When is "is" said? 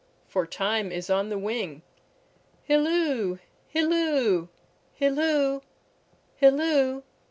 0.91-1.11